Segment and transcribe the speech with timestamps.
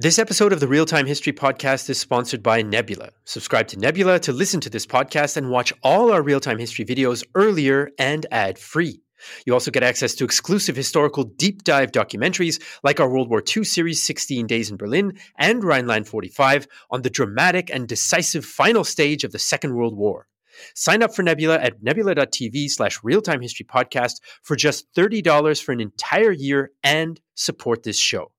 [0.00, 3.08] This episode of the Real Time History Podcast is sponsored by Nebula.
[3.24, 6.84] Subscribe to Nebula to listen to this podcast and watch all our real time history
[6.84, 9.02] videos earlier and ad free.
[9.44, 13.64] You also get access to exclusive historical deep dive documentaries like our World War II
[13.64, 19.24] series 16 Days in Berlin and Rhineland 45 on the dramatic and decisive final stage
[19.24, 20.28] of the Second World War.
[20.76, 25.80] Sign up for Nebula at nebula.tv slash realtime history podcast for just $30 for an
[25.80, 28.30] entire year and support this show.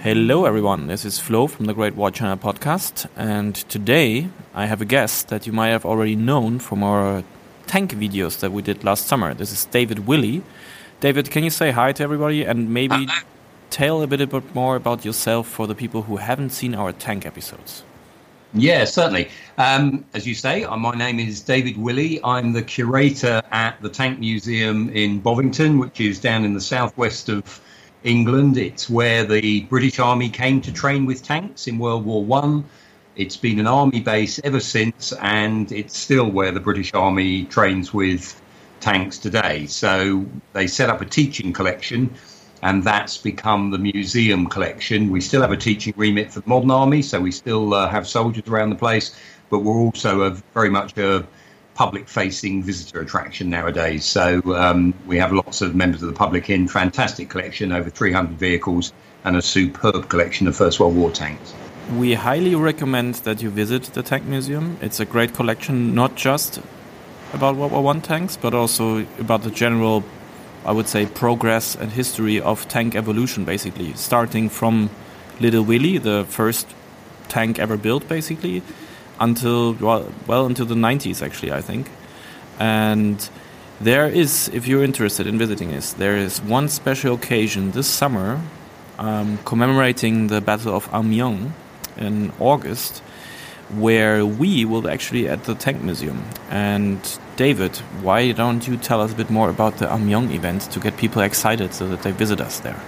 [0.00, 0.86] Hello, everyone.
[0.86, 5.26] This is Flo from the Great War Channel podcast, and today I have a guest
[5.26, 7.24] that you might have already known from our
[7.66, 9.34] tank videos that we did last summer.
[9.34, 10.44] This is David Willey.
[11.00, 13.08] David, can you say hi to everybody and maybe
[13.70, 17.26] tell a bit, bit more about yourself for the people who haven't seen our tank
[17.26, 17.82] episodes?
[18.54, 19.28] Yeah, certainly.
[19.58, 22.20] Um, as you say, uh, my name is David Willey.
[22.22, 27.28] I'm the curator at the Tank Museum in Bovington, which is down in the southwest
[27.28, 27.60] of
[28.04, 28.56] England.
[28.56, 32.64] It's where the British Army came to train with tanks in World War One.
[33.16, 37.92] It's been an army base ever since, and it's still where the British Army trains
[37.92, 38.40] with
[38.80, 39.66] tanks today.
[39.66, 42.14] So they set up a teaching collection,
[42.62, 45.10] and that's become the museum collection.
[45.10, 48.06] We still have a teaching remit for the modern army, so we still uh, have
[48.06, 49.16] soldiers around the place,
[49.50, 51.26] but we're also a, very much a
[51.78, 54.04] public facing visitor attraction nowadays.
[54.04, 58.36] So um, we have lots of members of the public in, fantastic collection, over 300
[58.36, 61.54] vehicles, and a superb collection of First World War tanks.
[61.96, 64.76] We highly recommend that you visit the Tank Museum.
[64.82, 66.60] It's a great collection, not just
[67.32, 70.02] about World War One tanks, but also about the general,
[70.64, 74.90] I would say, progress and history of tank evolution, basically, starting from
[75.38, 76.66] Little Willie, the first
[77.28, 78.62] tank ever built, basically,
[79.20, 81.90] until well, well into the 90s actually I think.
[82.58, 83.28] And
[83.80, 88.40] there is if you're interested in visiting this there is one special occasion this summer
[88.98, 91.52] um, commemorating the Battle of Amiens
[91.96, 92.98] in August
[93.76, 96.24] where we will actually at the tank museum.
[96.50, 97.00] And
[97.36, 100.96] David why don't you tell us a bit more about the Amiens event to get
[100.96, 102.80] people excited so that they visit us there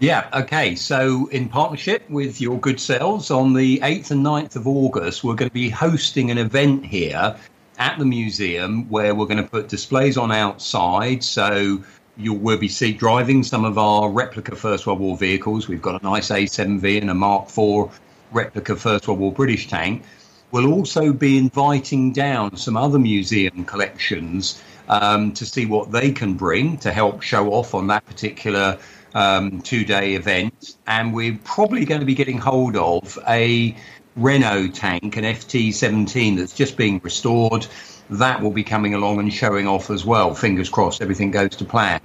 [0.00, 0.74] yeah, okay.
[0.74, 5.34] So, in partnership with your good selves, on the 8th and 9th of August, we're
[5.34, 7.36] going to be hosting an event here
[7.78, 11.22] at the museum where we're going to put displays on outside.
[11.22, 11.82] So,
[12.16, 15.68] you will be see driving some of our replica First World War vehicles.
[15.68, 18.00] We've got a nice A7V and a Mark IV
[18.32, 20.02] replica First World War British tank.
[20.50, 26.34] We'll also be inviting down some other museum collections um, to see what they can
[26.34, 28.78] bring to help show off on that particular
[29.14, 33.74] um, two day event, and we're probably going to be getting hold of a
[34.16, 37.66] Renault tank, an FT 17 that's just being restored.
[38.10, 40.34] That will be coming along and showing off as well.
[40.34, 42.00] Fingers crossed, everything goes to plan.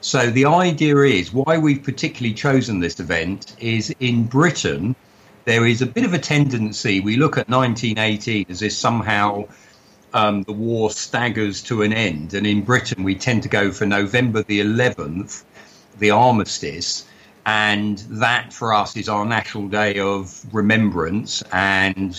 [0.00, 4.96] So, the idea is why we've particularly chosen this event is in Britain,
[5.44, 7.00] there is a bit of a tendency.
[7.00, 9.48] We look at 1918 as if somehow
[10.14, 12.34] um, the war staggers to an end.
[12.34, 15.44] And in Britain, we tend to go for November the 11th
[15.98, 17.06] the armistice.
[17.46, 21.42] And that for us is our national day of remembrance.
[21.52, 22.14] And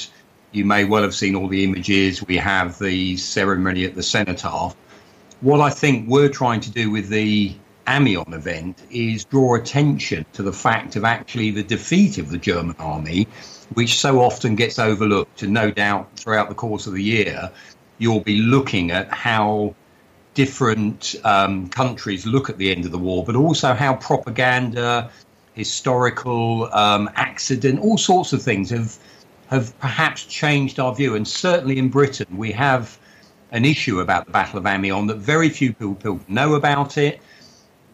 [0.52, 2.26] you may well have seen all the images.
[2.26, 4.76] We have the ceremony at the cenotaph.
[5.42, 7.56] What I think we're trying to do with the
[7.88, 12.76] Amiens event is draw attention to the fact of actually the defeat of the German
[12.80, 13.28] army,
[13.74, 15.42] which so often gets overlooked.
[15.42, 17.52] And no doubt throughout the course of the year,
[17.98, 19.76] you'll be looking at how
[20.34, 25.12] different um, countries look at the end of the war, but also how propaganda,
[25.54, 28.98] historical um, accident, all sorts of things have
[29.48, 31.16] have perhaps changed our view.
[31.16, 32.98] And certainly in Britain, we have
[33.52, 37.20] an issue about the Battle of Amiens that very few people know about it.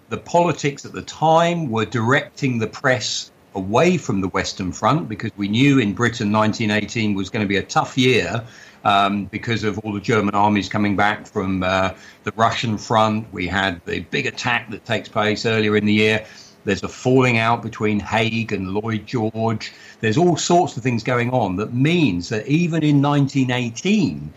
[0.10, 5.32] The politics at the time were directing the press away from the Western Front because
[5.36, 8.46] we knew in Britain 1918 was going to be a tough year
[8.86, 11.94] um, because of all the German armies coming back from uh,
[12.24, 13.32] the Russian front.
[13.34, 16.26] We had the big attack that takes place earlier in the year.
[16.64, 19.74] There's a falling out between Haig and Lloyd George.
[20.02, 24.32] There's all sorts of things going on that means that even in 1918,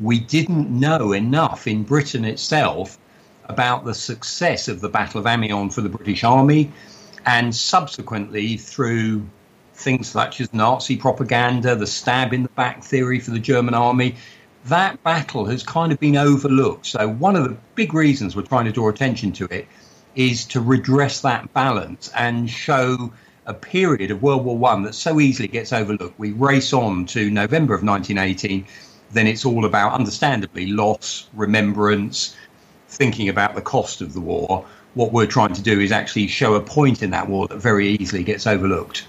[0.00, 2.98] we didn't know enough in Britain itself
[3.46, 6.72] about the success of the Battle of Amiens for the British Army.
[7.26, 9.26] And subsequently, through
[9.74, 14.16] things such as Nazi propaganda, the stab in the back theory for the German army.
[14.66, 16.86] That battle has kind of been overlooked.
[16.86, 19.66] So, one of the big reasons we're trying to draw attention to it
[20.14, 23.12] is to redress that balance and show
[23.46, 26.18] a period of World War One that so easily gets overlooked.
[26.18, 28.64] We race on to November of 1918,
[29.12, 32.34] then it's all about, understandably, loss, remembrance,
[32.88, 34.64] thinking about the cost of the war.
[34.94, 37.88] What we're trying to do is actually show a point in that war that very
[37.88, 39.06] easily gets overlooked.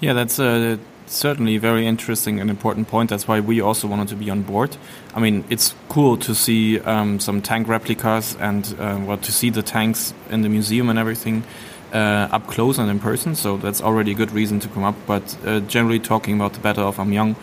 [0.00, 3.10] Yeah, that's uh, certainly a very interesting and important point.
[3.10, 4.76] That's why we also wanted to be on board.
[5.14, 9.50] I mean, it's cool to see um, some tank replicas and uh, well, to see
[9.50, 11.44] the tanks in the museum and everything
[11.92, 13.34] uh, up close and in person.
[13.34, 14.96] So that's already a good reason to come up.
[15.06, 17.36] But uh, generally, talking about the Battle of Amiens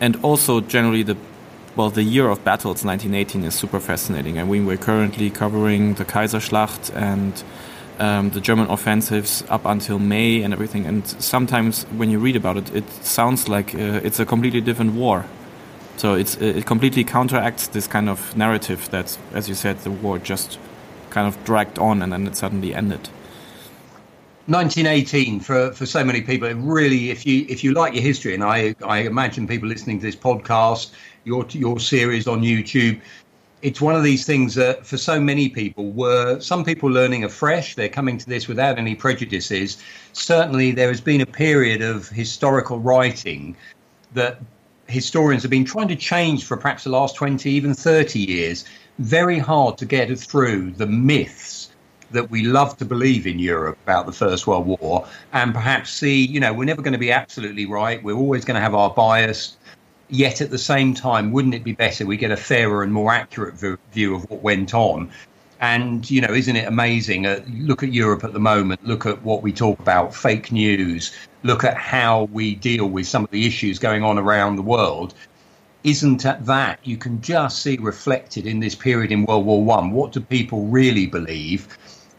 [0.00, 1.16] and also generally the
[1.76, 4.38] well, the year of battles, 1918, is super fascinating.
[4.38, 7.42] I mean, we're currently covering the Kaiserschlacht and
[7.98, 10.86] um, the German offensives up until May and everything.
[10.86, 14.94] And sometimes when you read about it, it sounds like uh, it's a completely different
[14.94, 15.26] war.
[15.96, 20.18] So it's, it completely counteracts this kind of narrative that, as you said, the war
[20.18, 20.58] just
[21.10, 23.10] kind of dragged on and then it suddenly ended.
[24.46, 28.34] 1918 for for so many people it really if you if you like your history
[28.34, 30.90] and i i imagine people listening to this podcast
[31.24, 33.00] your your series on youtube
[33.62, 37.74] it's one of these things that for so many people were some people learning afresh
[37.74, 39.82] they're coming to this without any prejudices
[40.12, 43.56] certainly there has been a period of historical writing
[44.14, 44.40] that
[44.86, 48.64] historians have been trying to change for perhaps the last 20 even 30 years
[48.98, 51.70] very hard to get through the myths
[52.10, 56.26] that we love to believe in Europe about the First World War and perhaps see,
[56.26, 58.02] you know, we're never going to be absolutely right.
[58.02, 59.56] We're always going to have our bias.
[60.10, 63.12] Yet at the same time, wouldn't it be better we get a fairer and more
[63.12, 63.54] accurate
[63.92, 65.10] view of what went on?
[65.60, 67.26] And, you know, isn't it amazing?
[67.26, 68.84] Uh, look at Europe at the moment.
[68.84, 71.14] Look at what we talk about fake news.
[71.42, 75.14] Look at how we deal with some of the issues going on around the world
[75.82, 79.92] isn't that you can just see reflected in this period in World War One.
[79.92, 81.68] What do people really believe?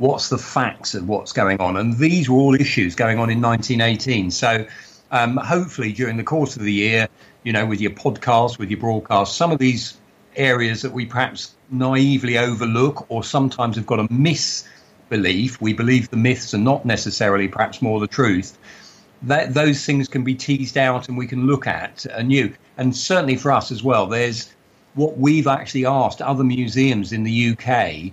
[0.01, 1.77] what's the facts of what's going on?
[1.77, 4.31] And these were all issues going on in 1918.
[4.31, 4.65] So
[5.11, 7.07] um, hopefully during the course of the year,
[7.43, 9.97] you know, with your podcast, with your broadcast, some of these
[10.35, 16.17] areas that we perhaps naively overlook or sometimes have got a misbelief, we believe the
[16.17, 18.57] myths are not necessarily perhaps more the truth.
[19.23, 22.53] That those things can be teased out and we can look at anew.
[22.77, 24.51] And certainly for us as well, there's
[24.95, 28.11] what we've actually asked other museums in the UK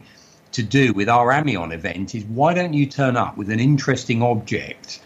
[0.52, 4.22] to do with our Amiens event is why don't you turn up with an interesting
[4.22, 5.00] object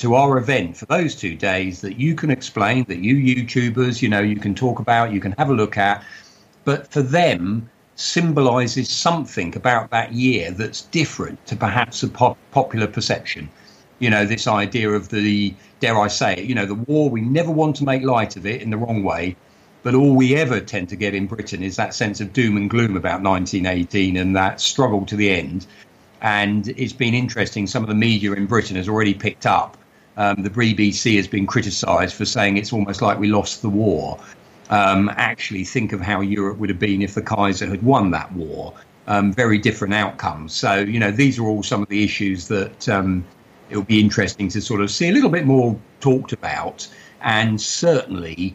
[0.00, 4.08] to our event for those two days that you can explain, that you YouTubers, you
[4.08, 6.02] know, you can talk about, you can have a look at,
[6.64, 12.86] but for them symbolizes something about that year that's different to perhaps a pop- popular
[12.86, 13.50] perception.
[13.98, 17.20] You know, this idea of the, dare I say it, you know, the war, we
[17.20, 19.36] never want to make light of it in the wrong way,
[19.82, 22.70] but all we ever tend to get in Britain is that sense of doom and
[22.70, 25.66] gloom about 1918 and that struggle to the end.
[26.22, 27.66] And it's been interesting.
[27.66, 29.76] Some of the media in Britain has already picked up.
[30.20, 34.18] Um, the BBC has been criticised for saying it's almost like we lost the war.
[34.68, 38.30] Um, actually, think of how Europe would have been if the Kaiser had won that
[38.34, 38.74] war.
[39.06, 40.52] Um, very different outcomes.
[40.52, 43.24] So, you know, these are all some of the issues that um,
[43.70, 46.86] it'll be interesting to sort of see a little bit more talked about.
[47.22, 48.54] And certainly,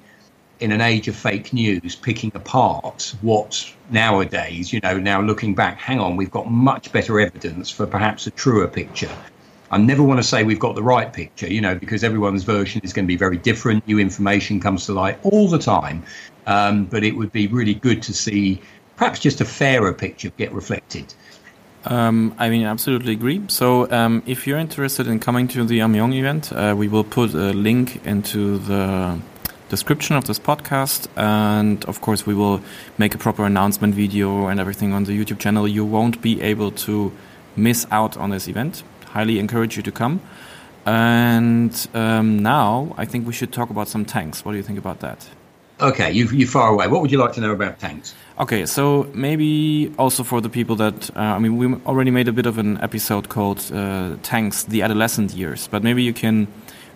[0.59, 5.79] in an age of fake news, picking apart what nowadays, you know, now looking back,
[5.79, 9.09] hang on, we've got much better evidence for perhaps a truer picture.
[9.71, 12.81] I never want to say we've got the right picture, you know, because everyone's version
[12.83, 13.87] is going to be very different.
[13.87, 16.03] New information comes to light all the time.
[16.47, 18.61] Um, but it would be really good to see
[18.95, 21.13] perhaps just a fairer picture get reflected.
[21.85, 23.41] Um, I mean, I absolutely agree.
[23.47, 27.33] So, um, if you're interested in coming to the Amiens event, uh, we will put
[27.33, 29.19] a link into the
[29.69, 31.07] description of this podcast.
[31.15, 32.61] And of course, we will
[32.97, 35.67] make a proper announcement video and everything on the YouTube channel.
[35.67, 37.11] You won't be able to
[37.55, 38.83] miss out on this event.
[39.15, 40.19] Highly encourage you to come.
[40.85, 44.43] And um, now I think we should talk about some tanks.
[44.43, 45.27] What do you think about that?
[45.79, 46.87] Okay, you, you're far away.
[46.87, 48.13] What would you like to know about tanks?
[48.39, 52.33] Okay, so maybe also for the people that, uh, I mean, we already made a
[52.33, 56.47] bit of an episode called uh, Tanks, the Adolescent Years, but maybe you can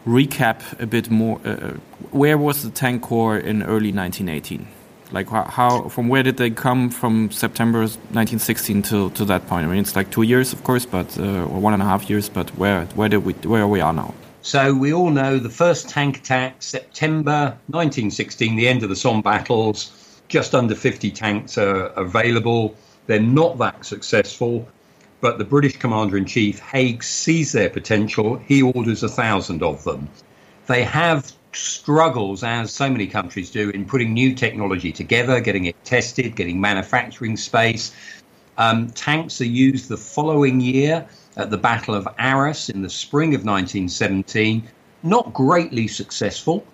[0.06, 1.40] recap a bit more.
[1.46, 1.74] Uh, uh,
[2.12, 4.68] where was the tank corps in early 1918?
[5.12, 9.66] Like how, how, from where did they come from September 1916 to to that point?
[9.66, 12.10] I mean, it's like two years, of course, but uh, or one and a half
[12.10, 12.30] years.
[12.30, 14.14] But where where did we where we are now?
[14.42, 19.22] So we all know the first tank attack, September 1916, the end of the Somme
[19.22, 19.92] battles.
[20.30, 22.76] Just under 50 tanks are available.
[23.08, 24.68] They're not that successful
[25.22, 28.38] but the British Commander in Chief, Haig, sees their potential.
[28.38, 30.08] He orders a thousand of them.
[30.68, 35.84] They have struggles, as so many countries do, in putting new technology together, getting it
[35.84, 37.94] tested, getting manufacturing space.
[38.58, 43.34] Um, tanks are used the following year at the Battle of Arras in the spring
[43.34, 44.68] of 1917.
[45.02, 46.66] Not greatly successful,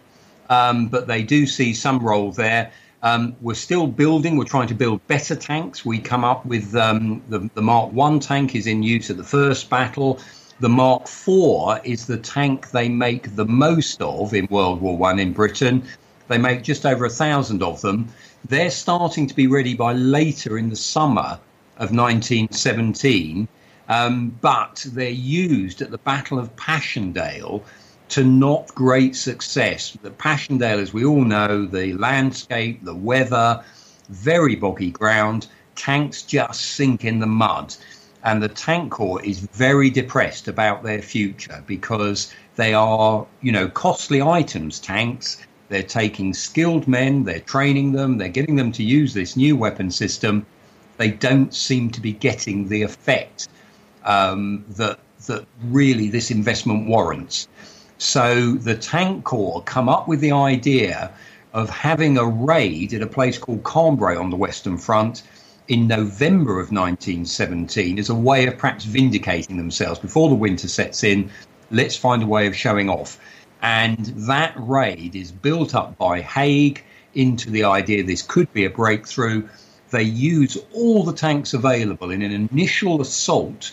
[0.50, 2.72] um, but they do see some role there.
[3.04, 4.36] Um, we're still building.
[4.36, 5.86] We're trying to build better tanks.
[5.86, 9.24] We come up with um, the, the Mark One tank is in use at the
[9.24, 10.20] first battle.
[10.62, 15.20] The Mark IV is the tank they make the most of in World War One
[15.20, 15.84] in Britain.
[16.30, 18.08] They make just over a thousand of them.
[18.48, 21.40] They're starting to be ready by later in the summer
[21.76, 23.50] of 1917,
[23.90, 27.62] um, but they're used at the Battle of Passchendaele
[28.10, 29.98] to not great success.
[30.02, 33.62] The Passchendaele, as we all know, the landscape, the weather,
[34.08, 37.76] very boggy ground, tanks just sink in the mud.
[38.26, 43.68] And the tank corps is very depressed about their future because they are, you know,
[43.68, 45.38] costly items, tanks.
[45.70, 49.92] They're taking skilled men, they're training them, they're getting them to use this new weapon
[49.92, 50.46] system.
[50.98, 53.48] They don't seem to be getting the effect
[54.04, 57.48] um, that that really this investment warrants.
[58.00, 61.12] So the tank corps come up with the idea
[61.54, 65.24] of having a raid at a place called Cambrai on the Western Front
[65.68, 71.04] in November of 1917 as a way of perhaps vindicating themselves before the winter sets
[71.04, 71.30] in.
[71.72, 73.20] Let's find a way of showing off.
[73.62, 76.84] And that raid is built up by Haig
[77.16, 79.48] into the idea this could be a breakthrough.
[79.90, 83.72] They use all the tanks available in an initial assault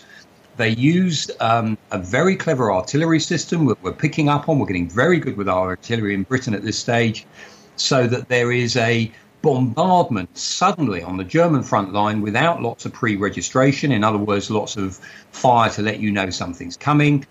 [0.57, 4.59] they use um, a very clever artillery system that we're picking up on.
[4.59, 7.25] We're getting very good with our artillery in Britain at this stage,
[7.75, 9.11] so that there is a
[9.43, 13.91] bombardment suddenly on the German front line without lots of pre registration.
[13.91, 14.95] In other words, lots of
[15.31, 17.27] fire to let you know something's coming.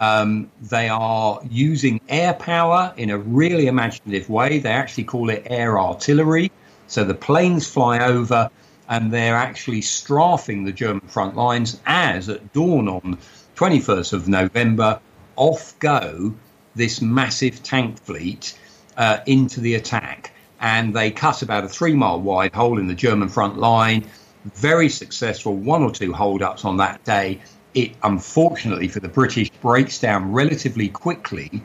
[0.00, 4.58] Um, they are using air power in a really imaginative way.
[4.60, 6.52] They actually call it air artillery.
[6.86, 8.48] So the planes fly over
[8.88, 13.18] and they're actually strafing the German front lines as at dawn on
[13.56, 15.00] 21st of November,
[15.34, 16.34] off go
[16.76, 18.56] this massive tank fleet
[18.96, 20.32] uh, into the attack.
[20.60, 24.06] And they cut about a three mile wide hole in the German front line.
[24.54, 27.40] Very successful, one or two hold ups on that day.
[27.74, 31.62] It, unfortunately for the British, breaks down relatively quickly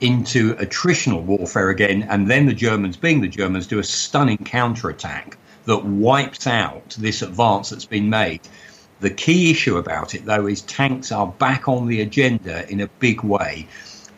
[0.00, 2.02] into attritional warfare again.
[2.10, 7.22] And then the Germans, being the Germans, do a stunning counterattack that wipes out this
[7.22, 8.40] advance that's been made.
[9.00, 12.88] The key issue about it, though, is tanks are back on the agenda in a
[12.98, 13.66] big way.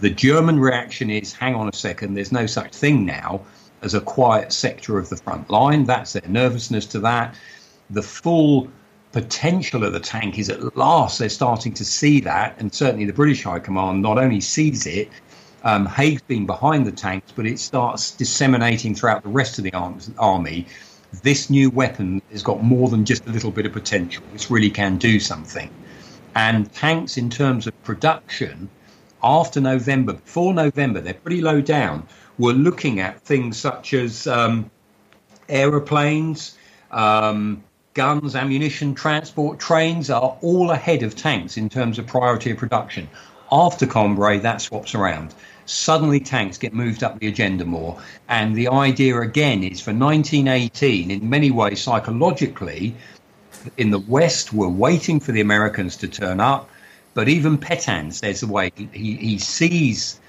[0.01, 3.43] The German reaction is hang on a second, there's no such thing now
[3.87, 5.85] as a quiet sector of the front line.
[5.85, 7.35] That's their nervousness to that.
[7.89, 8.69] The full
[9.13, 13.15] potential of the tank is at last they're starting to see that, and certainly the
[13.15, 15.09] British High Command not only sees it,
[15.65, 19.73] um, Haig's been behind the tanks, but it starts disseminating throughout the rest of the
[20.19, 20.67] army
[21.23, 24.23] this new weapon has got more than just a little bit of potential.
[24.33, 25.71] This really can do something.
[26.35, 28.69] And tanks, in terms of production,
[29.23, 32.07] after November, before November, they're pretty low down.
[32.39, 34.71] We're looking at things such as um,
[35.49, 36.57] aeroplanes,
[36.91, 37.63] um,
[37.95, 43.09] guns, ammunition, transport, trains are all ahead of tanks in terms of priority of production.
[43.51, 45.35] After Cambrai, that swaps around
[45.67, 48.01] suddenly tanks get moved up the agenda more.
[48.29, 52.95] And the idea again is for 1918, in many ways, psychologically,
[53.77, 56.71] in the West, we're waiting for the Americans to turn up.
[57.15, 60.21] But even Petain says the way he, he sees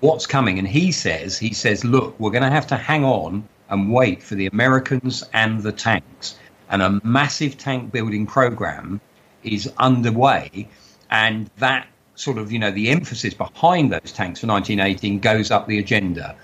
[0.00, 3.48] what's coming, and he says, he says, look, we're going to have to hang on
[3.68, 6.36] and wait for the Americans and the tanks.
[6.68, 9.00] And a massive tank building program
[9.42, 10.68] is underway,
[11.10, 11.86] and that
[12.16, 16.36] sort of, you know, the emphasis behind those tanks for 1918 goes up the agenda.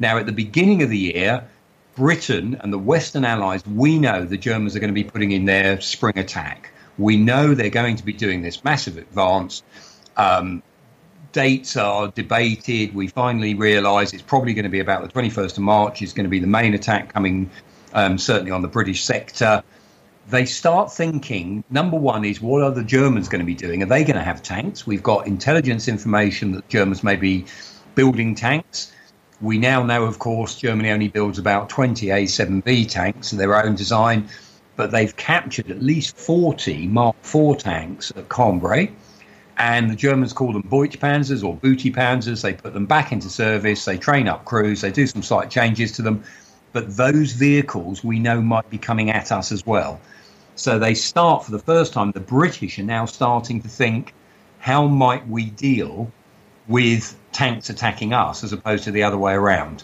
[0.00, 1.46] Now, at the beginning of the year,
[1.94, 5.44] Britain and the Western Allies, we know the Germans are going to be putting in
[5.44, 6.70] their spring attack.
[6.96, 9.62] We know they're going to be doing this massive advance.
[10.16, 10.62] Um,
[11.32, 12.94] dates are debated.
[12.94, 16.24] We finally realise it's probably going to be about the 21st of March, is going
[16.24, 17.50] to be the main attack coming
[17.94, 19.62] um, certainly on the British sector
[20.28, 23.82] they start thinking number one is what are the Germans going to be doing?
[23.82, 24.86] Are they going to have tanks?
[24.86, 27.46] We've got intelligence information that Germans may be
[27.94, 28.92] building tanks.
[29.40, 33.74] We now know, of course, Germany only builds about 20 A7V tanks of their own
[33.74, 34.28] design,
[34.76, 38.90] but they've captured at least 40 Mark IV tanks at Cambrai.
[39.58, 42.42] And the Germans call them Beutepanzers or booty panzers.
[42.42, 45.92] They put them back into service, they train up crews, they do some slight changes
[45.92, 46.22] to them.
[46.72, 50.00] But those vehicles we know might be coming at us as well.
[50.54, 54.14] So they start for the first time, the British are now starting to think,
[54.60, 56.10] how might we deal
[56.68, 59.82] with tanks attacking us as opposed to the other way around?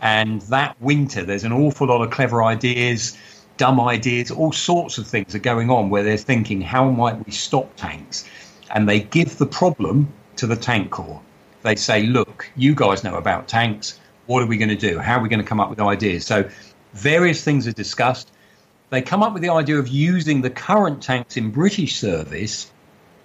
[0.00, 3.18] And that winter, there's an awful lot of clever ideas,
[3.56, 7.32] dumb ideas, all sorts of things are going on where they're thinking, how might we
[7.32, 8.24] stop tanks?
[8.70, 11.20] And they give the problem to the tank corps.
[11.62, 13.98] They say, look, you guys know about tanks.
[14.26, 14.98] What are we going to do?
[14.98, 16.24] How are we going to come up with ideas?
[16.24, 16.48] So
[16.94, 18.30] various things are discussed.
[18.90, 22.70] They come up with the idea of using the current tanks in British service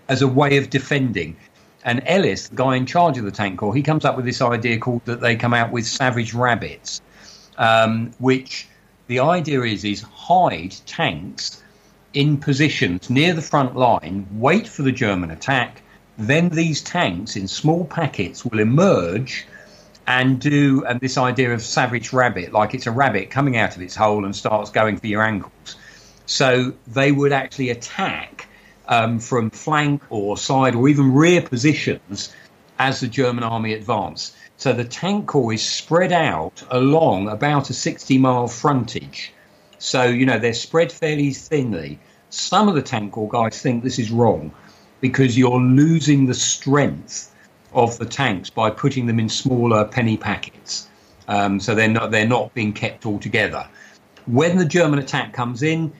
[0.07, 1.35] as a way of defending.
[1.83, 4.41] And Elles, the guy in charge of the tank corps, he comes up with this
[4.41, 7.01] idea called that they come out with savage rabbits,
[7.57, 8.67] um, which
[9.07, 11.63] the idea is is hide tanks
[12.15, 15.81] in positions near the front line, wait for the German attack.
[16.17, 19.45] Then these tanks in small packets will emerge
[20.07, 23.81] and do and this idea of savage rabbit, like it's a rabbit coming out of
[23.81, 25.75] its hole and starts going for your ankles.
[26.25, 28.47] So they would actually attack
[28.87, 32.33] um, from flank or side or even rear positions
[32.79, 34.35] as the German army advanced.
[34.57, 39.33] So the tank corps is spread out along about a 60 mile frontage.
[39.79, 41.99] So, you know, they're spread fairly thinly.
[42.35, 44.51] Some of the tank corps guys think this is wrong
[44.99, 47.33] because you're losing the strength
[47.73, 50.89] of the tanks by putting them in smaller penny packets.
[51.29, 53.65] Um, so they're not they're not being kept all together.
[54.25, 55.93] When the German attack comes in,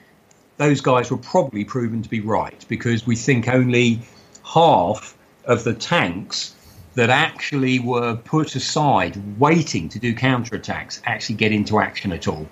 [0.58, 4.02] those guys were probably proven to be right because we think only
[4.44, 5.16] half
[5.46, 6.54] of the tanks
[6.96, 12.46] that actually were put aside waiting to do counterattacks actually get into action at all.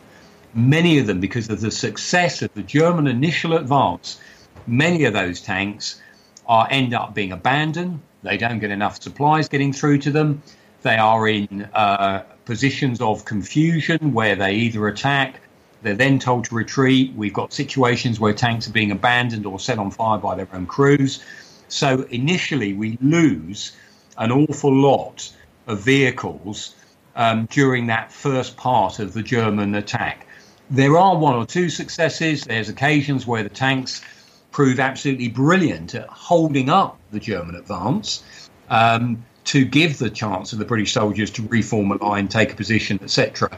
[0.54, 4.20] Many of them, because of the success of the German initial advance,
[4.66, 6.00] many of those tanks
[6.46, 8.00] are end up being abandoned.
[8.22, 10.42] They don't get enough supplies getting through to them.
[10.82, 15.40] They are in uh, positions of confusion where they either attack
[15.84, 17.12] they're then told to retreat.
[17.14, 20.64] We've got situations where tanks are being abandoned or set on fire by their own
[20.64, 21.22] crews.
[21.68, 23.72] So initially, we lose
[24.16, 25.30] an awful lot
[25.66, 26.74] of vehicles
[27.16, 30.23] um, during that first part of the German attack.
[30.70, 32.44] There are one or two successes.
[32.44, 34.02] There's occasions where the tanks
[34.50, 40.58] prove absolutely brilliant at holding up the German advance um, to give the chance of
[40.58, 43.50] the British soldiers to reform a line, take a position, etc.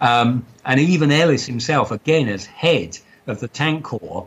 [0.00, 4.26] Um, and even Elles himself, again, as head of the tank corps,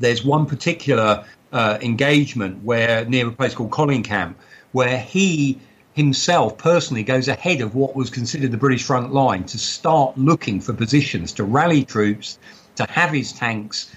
[0.00, 4.34] there's one particular uh, engagement where near a place called Colincamps,
[4.72, 5.60] where he
[5.94, 10.60] himself personally goes ahead of what was considered the British front line to start looking
[10.60, 12.38] for positions to rally troops,
[12.76, 13.94] to have his tanks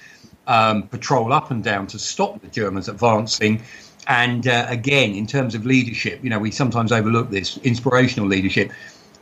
[0.47, 3.63] um, patrol up and down to stop the Germans advancing.
[4.07, 8.71] And uh, again, in terms of leadership, you know, we sometimes overlook this inspirational leadership.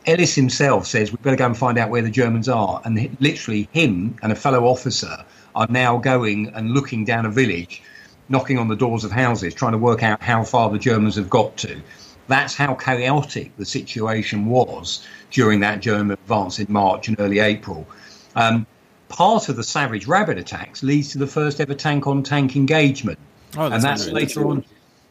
[0.06, 3.16] Elles himself says we've got to go and find out where the Germans are, and
[3.22, 5.24] literally him and a fellow officer
[5.56, 7.82] are now going and looking down a village,
[8.28, 11.30] knocking on the doors of houses, trying to work out how far the Germans have
[11.30, 11.80] got to.
[12.28, 17.88] That's how chaotic the situation was during that German advance in March and early April.
[18.36, 18.66] Um,
[19.10, 23.20] part of the Savage Rabbit attacks leads to the first ever tank on tank engagement.
[23.58, 24.66] Oh, and that's later on.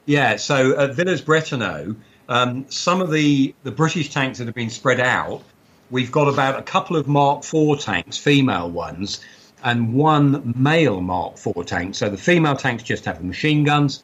[0.07, 1.95] Yeah, so at Villers-Bretonneux,
[2.29, 5.43] um, some of the, the British tanks that have been spread out,
[5.91, 9.21] we've got about a couple of Mark IV tanks, female ones,
[9.63, 11.95] and one male Mark IV tank.
[11.95, 14.03] So the female tanks just have the machine guns.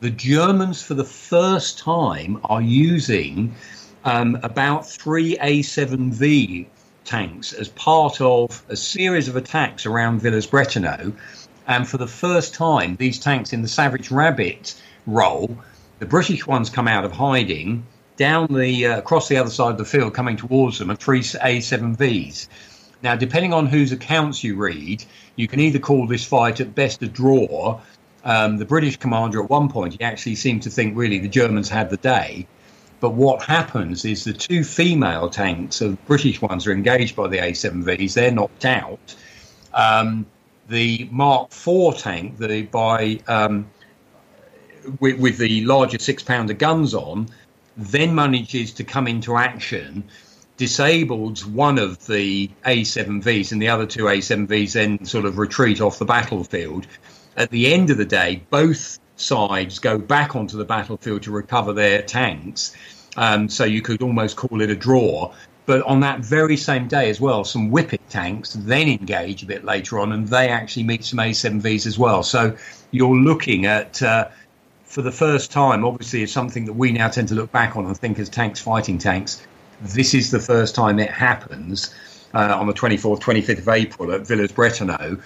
[0.00, 3.54] The Germans, for the first time, are using
[4.04, 6.66] um, about three A7V
[7.04, 11.12] tanks as part of a series of attacks around Villers-Bretonneux.
[11.66, 14.74] And for the first time, these tanks in the Savage Rabbit
[15.06, 15.56] role
[15.98, 19.78] the British ones come out of hiding down the uh, across the other side of
[19.78, 22.48] the field, coming towards them, are three A7Vs.
[23.02, 25.04] Now, depending on whose accounts you read,
[25.36, 27.80] you can either call this fight at best a draw.
[28.26, 31.68] Um, the British commander at one point he actually seemed to think really the Germans
[31.68, 32.46] had the day.
[32.98, 37.38] But what happens is the two female tanks, the British ones, are engaged by the
[37.38, 38.14] A7Vs.
[38.14, 39.14] They're knocked out.
[39.72, 40.26] Um,
[40.68, 43.70] the Mark IV tank, the by um,
[44.98, 47.28] with, with the larger six pounder guns on,
[47.76, 50.02] then manages to come into action,
[50.56, 56.00] disables one of the A7Vs, and the other two A7Vs then sort of retreat off
[56.00, 56.88] the battlefield.
[57.36, 61.72] At the end of the day, both sides go back onto the battlefield to recover
[61.72, 62.74] their tanks.
[63.16, 65.32] Um, so you could almost call it a draw.
[65.64, 69.64] But on that very same day as well, some Whippet tanks then engage a bit
[69.64, 72.22] later on, and they actually meet some A7Vs as well.
[72.22, 72.56] So
[72.92, 74.28] you're looking at uh,
[74.84, 77.84] for the first time, obviously, it's something that we now tend to look back on
[77.84, 79.44] and think as tanks fighting tanks.
[79.82, 81.92] This is the first time it happens
[82.32, 85.20] uh, on the 24th, 25th of April at Villers-Bretonneux.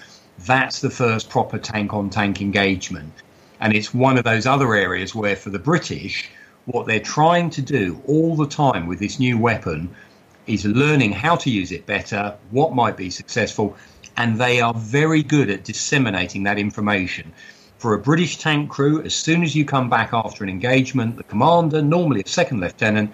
[0.45, 3.13] That's the first proper tank on tank engagement.
[3.59, 6.29] And it's one of those other areas where, for the British,
[6.65, 9.89] what they're trying to do all the time with this new weapon
[10.47, 13.75] is learning how to use it better, what might be successful,
[14.17, 17.31] and they are very good at disseminating that information
[17.81, 21.23] For a British tank crew, as soon as you come back after an engagement, the
[21.23, 23.11] commander, normally a second lieutenant,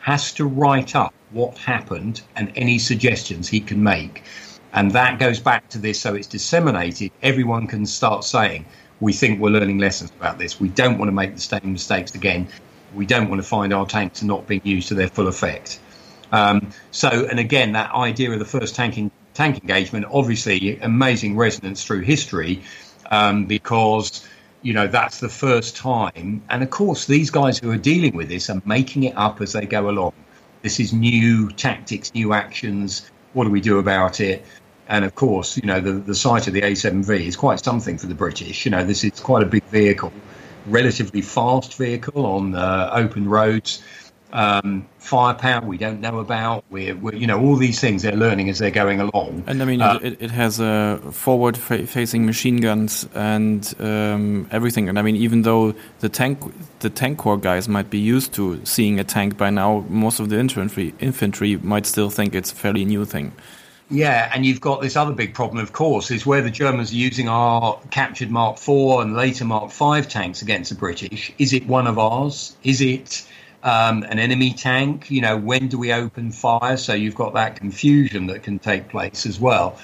[0.00, 4.24] has to write up what happened and any suggestions he can make.
[4.72, 7.10] And that goes back to this, so it's disseminated.
[7.22, 8.66] Everyone can start saying,
[9.00, 10.60] We think we're learning lessons about this.
[10.60, 12.48] We don't want to make the same mistakes again.
[12.94, 15.80] We don't want to find our tanks not being used to their full effect.
[16.32, 21.84] Um, so, and again, that idea of the first tanking, tank engagement, obviously, amazing resonance
[21.84, 22.62] through history
[23.10, 24.26] um, because
[24.62, 26.42] you know that's the first time.
[26.50, 29.52] And of course, these guys who are dealing with this are making it up as
[29.52, 30.12] they go along.
[30.62, 33.10] This is new tactics, new actions.
[33.32, 34.44] What do we do about it?
[34.88, 38.06] And of course, you know the the sight of the A7V is quite something for
[38.06, 38.64] the British.
[38.64, 40.12] You know, this is quite a big vehicle,
[40.66, 43.82] relatively fast vehicle on uh, open roads
[44.32, 46.64] um, firepower we don't know about.
[46.70, 49.44] We're, we're, you know, all these things they're learning as they're going along.
[49.46, 54.88] And I mean, uh, it, it has uh, forward-facing machine guns and um, everything.
[54.88, 56.40] And I mean, even though the tank,
[56.80, 60.28] the tank corps guys might be used to seeing a tank by now, most of
[60.28, 63.32] the infantry infantry might still think it's a fairly new thing.
[63.90, 66.96] Yeah, and you've got this other big problem, of course, is where the Germans are
[66.96, 71.32] using our captured Mark IV and later Mark V tanks against the British.
[71.38, 72.54] Is it one of ours?
[72.62, 73.26] Is it
[73.62, 75.10] um, an enemy tank.
[75.10, 76.76] You know, when do we open fire?
[76.76, 79.78] So you've got that confusion that can take place as well.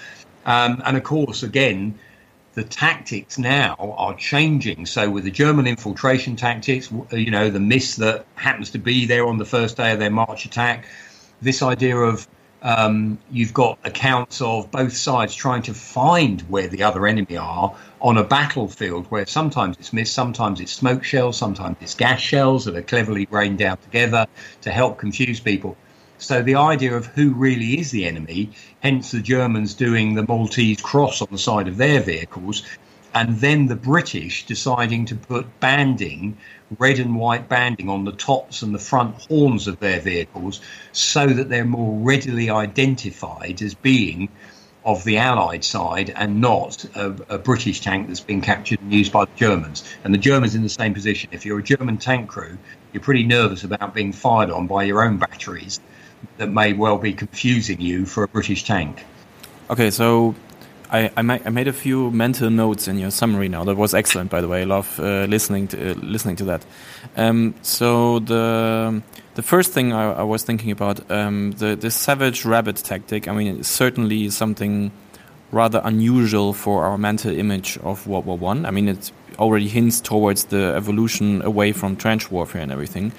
[0.47, 1.99] Um, and of course, again,
[2.55, 4.87] the tactics now are changing.
[4.87, 9.27] So with the German infiltration tactics, you know, the miss that happens to be there
[9.27, 10.87] on the first day of their March attack,
[11.43, 12.29] this idea of
[12.65, 17.77] um, you've got accounts of both sides trying to find where the other enemy are
[18.01, 22.65] on a battlefield where sometimes it's missed, sometimes it's smoke shells, sometimes it's gas shells
[22.65, 24.27] that are cleverly rained down together
[24.63, 25.77] to help confuse people.
[26.17, 28.51] So the idea of who really is the enemy,
[28.83, 32.63] hence the Germans doing the Maltese cross on the side of their vehicles,
[33.15, 36.39] and then the British deciding to put banding
[36.79, 40.61] red and white banding on the tops and the front horns of their vehicles
[40.93, 44.29] so that they're more readily identified as being
[44.85, 49.13] of the Allied side and not a, a, British tank that's been captured and used
[49.13, 49.83] by the Germans.
[50.05, 51.31] And the Germans in the same position.
[51.33, 52.59] If you're a German tank crew,
[52.93, 55.81] you're pretty nervous about being fired on by your own batteries
[56.37, 59.05] that may well be confusing you for a British tank.
[59.71, 60.35] Okay, so
[60.91, 63.65] I, I, I, made a few mental notes in your summary now.
[63.65, 64.63] That was excellent, by the way.
[64.63, 66.65] I love uh, listening to uh, listening to that.
[67.17, 69.03] Um, so the
[69.35, 73.29] the first thing I, I was thinking about um, the the savage rabbit tactic.
[73.29, 74.93] I mean, it's certainly something
[75.53, 78.65] rather unusual for our mental image of World War One.
[78.65, 78.69] I.
[78.69, 83.13] I mean, it already hints towards the evolution away from trench warfare and everything.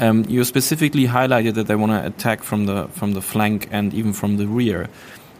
[0.00, 3.94] Um, you specifically highlighted that they want to attack from the from the flank and
[3.94, 4.88] even from the rear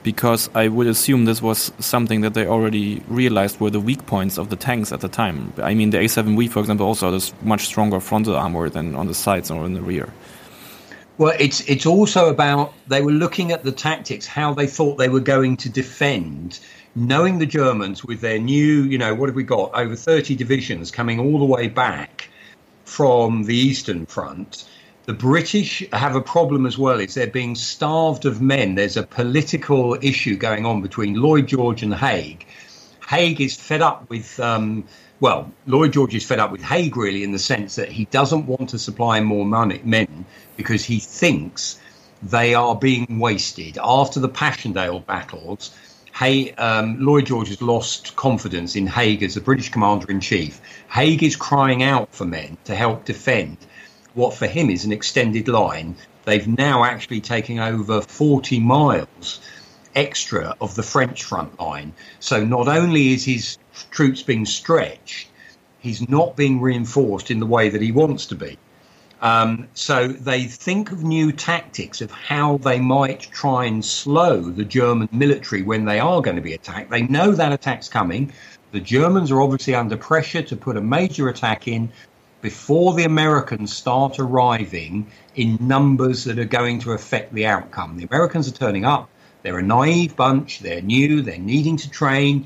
[0.05, 4.39] because I would assume this was something that they already realized were the weak points
[4.39, 5.53] of the tanks at the time.
[5.57, 9.15] I mean, the A7V, for example, also has much stronger frontal armor than on the
[9.15, 10.13] sides or in the rear.
[11.17, 15.09] Well, it's it's also about they were looking at the tactics, how they thought they
[15.09, 16.61] were going to defend,
[16.95, 19.71] knowing the Germans with their new, you know, what have we got?
[19.75, 22.29] Over 30 divisions coming all the way back
[22.85, 24.69] from the Eastern Front
[25.07, 26.99] the British have a problem as well.
[26.99, 28.75] Is they're being starved of men.
[28.75, 32.47] There's a political issue going on between Lloyd George and Haig.
[33.07, 34.85] Haig is fed up with, um,
[35.21, 38.47] well, Lloyd George is fed up with Haig really in the sense that he doesn't
[38.47, 40.25] want to supply more money, men
[40.57, 41.79] because he thinks
[42.23, 43.79] they are being wasted.
[43.83, 45.77] After the Passchendaele battles,
[46.57, 50.63] um, Lloyd George has lost confidence in Haig as the British commander in chief.
[50.89, 53.59] Haig is crying out for men to help defend
[54.15, 55.97] what for him is an extended line.
[56.25, 59.41] They've now actually taken over 40 miles
[59.95, 61.93] extra of the French front line.
[62.21, 63.59] So not only is his
[63.91, 65.29] troops being stretched,
[65.81, 68.59] he's not being reinforced in the way that he wants to be.
[69.21, 74.65] Um, so they think of new tactics of how they might try and slow the
[74.65, 76.91] German military when they are going to be attacked.
[76.91, 78.33] They know that attack's coming.
[78.73, 81.91] The Germans are obviously under pressure to put a major attack in
[82.45, 87.97] before the Americans start arriving in numbers that are going to affect the outcome.
[87.97, 89.09] The Americans are turning up.
[89.43, 90.59] They're a naive bunch.
[90.59, 91.23] They're new.
[91.23, 92.45] They're needing to train.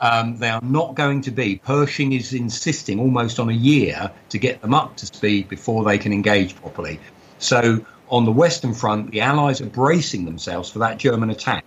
[0.00, 1.60] Um, they are not going to be.
[1.64, 5.96] Pershing is insisting almost on a year to get them up to speed before they
[5.96, 6.98] can engage properly.
[7.38, 11.64] So, on the Western Front, the Allies are bracing themselves for that German attack.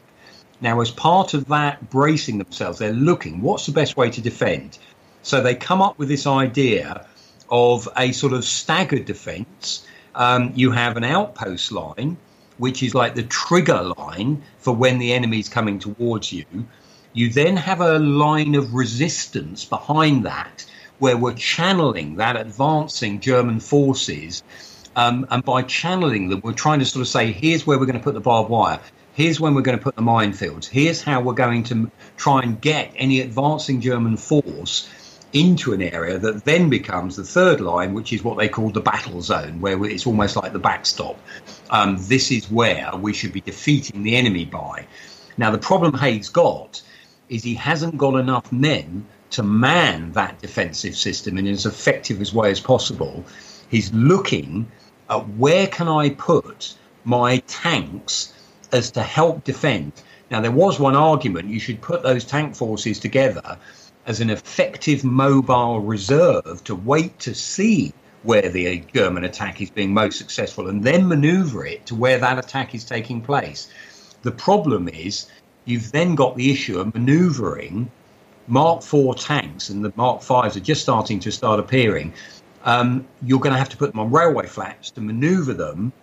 [0.59, 4.77] Now, as part of that bracing themselves, they're looking what's the best way to defend?
[5.21, 7.05] So, they come up with this idea
[7.49, 9.85] of a sort of staggered defence.
[10.15, 12.17] Um, you have an outpost line,
[12.57, 16.45] which is like the trigger line for when the enemy's coming towards you.
[17.13, 20.65] You then have a line of resistance behind that
[20.99, 24.43] where we're channeling that advancing German forces.
[24.95, 27.97] Um, and by channeling them, we're trying to sort of say, here's where we're going
[27.97, 28.79] to put the barbed wire.
[29.13, 30.67] Here's when we're going to put the minefields.
[30.67, 34.89] Here's how we're going to try and get any advancing German force
[35.33, 38.81] into an area that then becomes the third line, which is what they call the
[38.81, 41.19] battle zone, where it's almost like the backstop.
[41.69, 44.87] Um, this is where we should be defeating the enemy by.
[45.37, 46.81] Now, the problem Haig's got
[47.29, 52.35] is he hasn't got enough men to man that defensive system in as effective a
[52.35, 53.23] way as possible.
[53.69, 54.71] He's looking
[55.09, 58.33] at where can I put my tanks
[58.71, 59.93] as to help defend.
[60.31, 63.57] Now, there was one argument you should put those tank forces together
[64.09, 67.93] as an effective mobile reserve to wait to see
[68.23, 72.39] where the German attack is being most successful and then maneuver it to where that
[72.39, 73.71] attack is taking place.
[74.23, 75.27] The problem is
[75.65, 77.91] you've then got the issue of maneuvering
[78.47, 82.11] Mark IV tanks and the Mark Vs are just starting to start appearing.
[82.65, 85.93] Um, you're going to have to put them on railway flats to maneuver them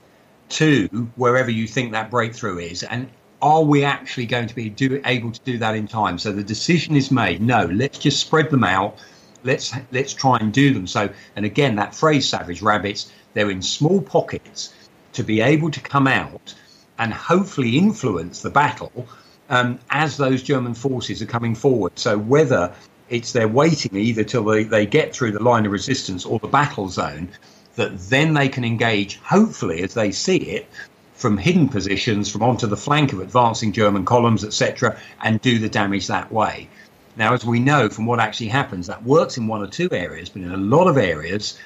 [0.50, 2.84] to wherever you think that breakthrough is.
[2.84, 3.10] And
[3.42, 6.18] are we actually going to be do, able to do that in time?
[6.18, 7.40] So the decision is made.
[7.40, 8.98] No, let's just spread them out.
[9.44, 10.86] Let's let's try and do them.
[10.86, 14.74] So, and again, that phrase "savage rabbits," they're in small pockets
[15.12, 16.54] to be able to come out
[16.98, 19.06] and hopefully influence the battle
[19.48, 21.92] um, as those German forces are coming forward.
[21.98, 22.74] So whether
[23.08, 26.48] it's they're waiting either till they, they get through the line of resistance or the
[26.48, 27.28] battle zone,
[27.76, 30.68] that then they can engage, hopefully, as they see it,
[31.16, 35.68] from hidden positions, from onto the flank of advancing German columns, etc., and do the
[35.68, 36.68] damage that way.
[37.16, 40.28] Now, as we know from what actually happens, that works in one or two areas,
[40.28, 41.58] but in a lot of areas,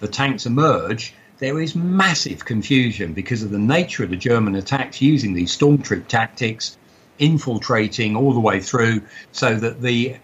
[0.00, 1.14] the tanks emerge.
[1.38, 5.78] There is massive confusion because of the nature of the German attacks using these storm
[5.82, 6.78] troop tactics,
[7.18, 10.16] infiltrating all the way through, so that the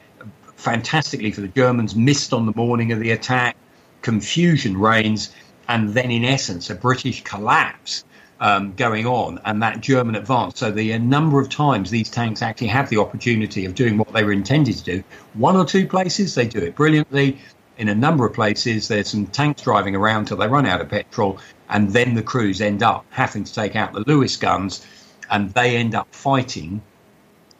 [0.56, 3.56] fantastically for the Germans missed on the morning of the attack,
[4.00, 5.34] confusion reigns,
[5.68, 8.04] and then in essence a British collapse
[8.40, 10.58] um, going on and that German advance.
[10.58, 14.24] So the number of times these tanks actually have the opportunity of doing what they
[14.24, 15.04] were intended to do.
[15.34, 17.38] One or two places they do it brilliantly.
[17.76, 20.90] In a number of places, there's some tanks driving around till they run out of
[20.90, 21.38] petrol,
[21.70, 24.86] and then the crews end up having to take out the Lewis guns,
[25.30, 26.82] and they end up fighting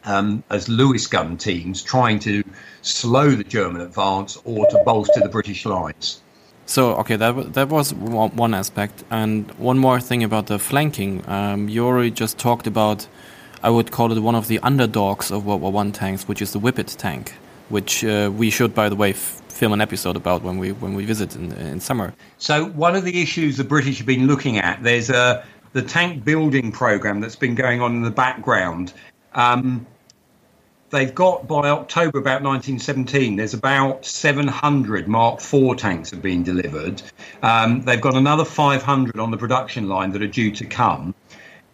[0.03, 2.43] um, as Lewis gun teams, trying to
[2.83, 6.21] slow the German advance or to bolster the British lines.
[6.65, 11.23] So okay, that that was one aspect, and one more thing about the flanking.
[11.27, 13.07] Um, Yuri just talked about,
[13.61, 16.53] I would call it one of the underdogs of World War One tanks, which is
[16.53, 17.33] the Whippet tank,
[17.69, 21.05] which uh, we should, by the way, film an episode about when we when we
[21.05, 22.13] visit in, in summer.
[22.37, 25.43] So one of the issues the British have been looking at, there's a
[25.73, 28.93] the tank building program that's been going on in the background.
[29.33, 29.85] Um,
[30.91, 37.01] they've got by October about 1917, there's about 700 Mark IV tanks have been delivered.
[37.41, 41.15] Um, they've got another 500 on the production line that are due to come.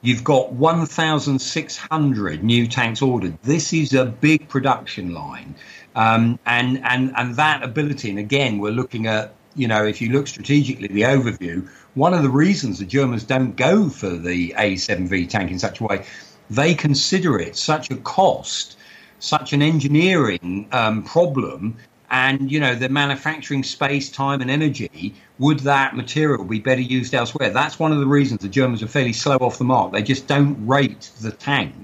[0.02, 3.38] You've got 1,600 new tanks ordered.
[3.42, 5.56] This is a big production line.
[5.96, 10.12] Um, and, and, and that ability, and again, we're looking at, you know, if you
[10.12, 15.28] look strategically, the overview, one of the reasons the Germans don't go for the A7V
[15.30, 16.06] tank in such a way,
[16.52, 18.77] they consider it such a cost
[19.20, 21.76] such an engineering um, problem
[22.10, 27.14] and you know the manufacturing space time and energy would that material be better used
[27.14, 30.02] elsewhere that's one of the reasons the germans are fairly slow off the mark they
[30.02, 31.76] just don't rate the tank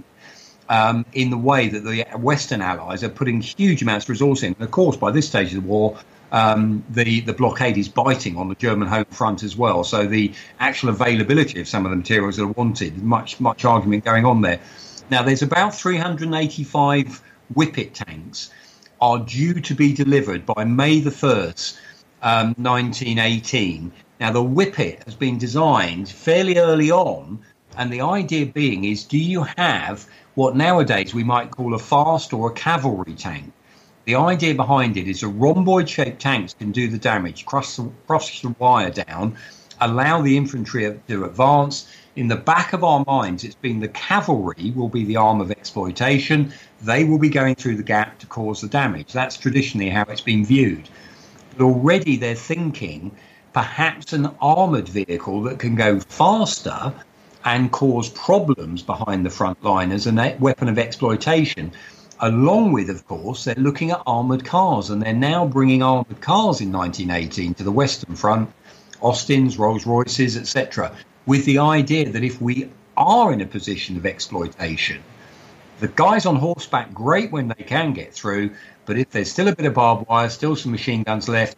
[0.70, 4.54] um, in the way that the western allies are putting huge amounts of resource in
[4.54, 5.98] and of course by this stage of the war
[6.34, 9.84] um, the the blockade is biting on the German home front as well.
[9.84, 14.04] So the actual availability of some of the materials that are wanted, much much argument
[14.04, 14.60] going on there.
[15.14, 17.22] Now, there's about 385
[17.54, 18.50] Whippet tanks
[19.00, 21.78] are due to be delivered by May the 1st,
[22.24, 23.92] um, 1918.
[24.20, 27.38] Now, the Whippet has been designed fairly early on,
[27.78, 32.34] and the idea being is do you have what nowadays we might call a fast
[32.34, 33.54] or a cavalry tank?
[34.06, 37.88] The idea behind it is a rhomboid shaped tanks can do the damage, cross the,
[38.08, 39.38] cross the wire down,
[39.86, 44.72] allow the infantry to advance, in the back of our minds, it's been the cavalry
[44.76, 46.54] will be the arm of exploitation.
[46.82, 49.12] They will be going through the gap to cause the damage.
[49.12, 50.88] That's traditionally how it's been viewed.
[51.58, 53.16] But already they're thinking
[53.52, 56.94] perhaps an armored vehicle that can go faster
[57.46, 61.72] and cause problems behind the front line as a weapon of exploitation.
[62.20, 66.62] Along with, of course, they're looking at armored cars, and they're now bringing armored cars
[66.62, 68.50] in 1918 to the Western Front,
[69.04, 74.06] Austins, Rolls Royces, etc with the idea that if we are in a position of
[74.06, 75.02] exploitation,
[75.80, 78.52] The guys on horseback, great when they can get through,
[78.86, 81.58] but if there's still a bit of barbed wire, still some machine guns left,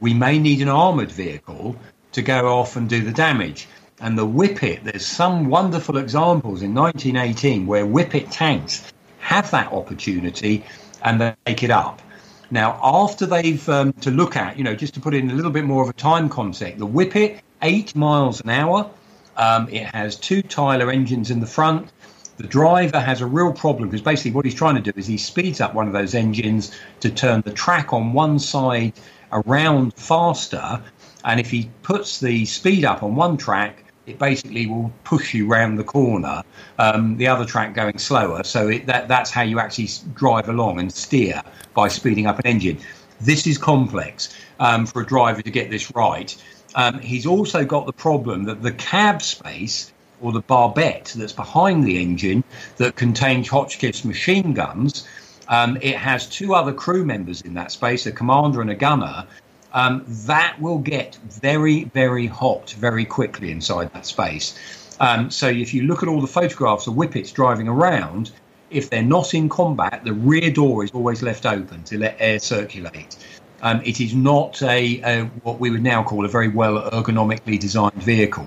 [0.00, 1.76] we may need an armoured vehicle
[2.12, 3.68] to go off and do the damage.
[4.00, 10.64] And the Whippet, there's some wonderful examples in 1918 where Whippet tanks have that opportunity
[11.02, 12.02] and they take it up.
[12.50, 15.52] Now, after they've um, to look at, you know, just to put in a little
[15.52, 18.90] bit more of a time concept, the Whippet, eight miles an hour.
[19.36, 21.88] Um, it has two Tylor engines in the front.
[22.36, 25.18] The driver has a real problem because basically what he's trying to do is he
[25.18, 28.94] speeds up one of those engines to turn the track on one side
[29.32, 30.82] around faster.
[31.24, 35.46] And if he puts the speed up on one track, it basically will push you
[35.46, 36.42] round the corner,
[36.78, 38.42] um, the other track going slower.
[38.44, 41.42] So it, that, that's how you actually drive along and steer
[41.74, 42.78] by speeding up an engine.
[43.20, 46.34] This is complex um, for a driver to get this right.
[46.74, 51.84] Um, he's also got the problem that the cab space or the barbette that's behind
[51.84, 52.44] the engine
[52.76, 55.06] that contains Hotchkiss machine guns,
[55.48, 59.26] um, it has two other crew members in that space, a commander and a gunner,
[59.72, 64.58] um, that will get very, very hot very quickly inside that space.
[65.00, 68.32] Um, so if you look at all the photographs of whippets driving around,
[68.70, 72.38] if they're not in combat, the rear door is always left open to let air
[72.38, 73.16] circulate.
[73.62, 77.58] Um, it is not a, a, what we would now call a very well ergonomically
[77.58, 78.46] designed vehicle.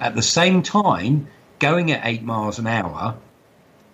[0.00, 3.16] At the same time, going at eight miles an hour,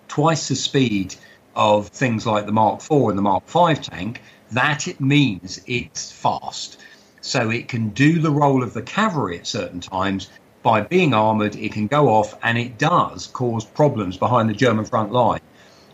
[0.07, 1.15] twice the speed
[1.55, 4.21] of things like the Mark IV and the Mark V tank,
[4.51, 6.79] that it means it's fast.
[7.21, 10.29] So it can do the role of the cavalry at certain times.
[10.61, 14.85] By being armoured, it can go off, and it does cause problems behind the German
[14.85, 15.41] front line.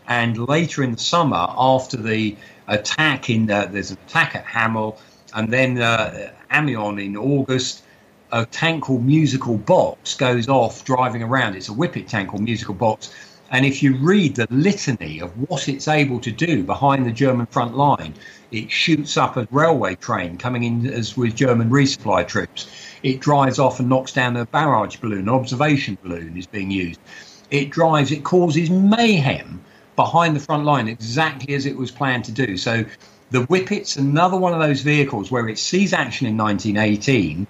[0.08, 2.36] And later in the summer, after the
[2.68, 4.98] attack in uh, there's an attack at Hamel,
[5.34, 7.82] and then uh, Amiens in August,
[8.32, 11.54] a tank called Musical Box goes off driving around.
[11.56, 13.14] It's a Whippet tank called Musical Box,
[13.50, 17.46] and if you read the litany of what it's able to do behind the German
[17.46, 18.14] front line,
[18.50, 22.68] it shoots up a railway train coming in as with German resupply troops.
[23.02, 27.00] It drives off and knocks down a barrage balloon, an observation balloon is being used.
[27.50, 29.62] It drives, it causes mayhem
[29.94, 32.56] behind the front line exactly as it was planned to do.
[32.56, 32.84] So
[33.30, 37.46] the Whippet's another one of those vehicles where it sees action in 1918,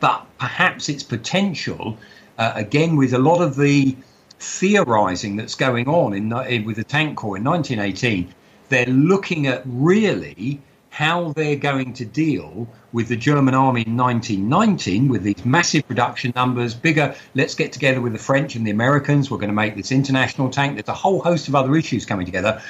[0.00, 1.98] but perhaps its potential,
[2.38, 3.96] uh, again, with a lot of the
[4.44, 8.32] theorizing that's going on in, in with the tank corps in 1918,
[8.68, 15.08] they're looking at really how they're going to deal with the German army in 1919
[15.08, 17.16] with these massive production numbers, bigger.
[17.34, 19.28] Let's get together with the French and the Americans.
[19.28, 20.76] We're going to make this international tank.
[20.76, 22.62] There's a whole host of other issues coming together.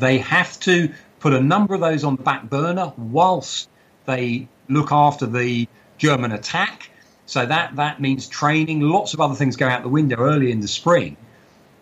[0.00, 3.68] They have to put a number of those on the back burner whilst
[4.06, 6.90] they look after the German attack.
[7.28, 8.80] So that, that means training.
[8.80, 11.18] Lots of other things go out the window early in the spring.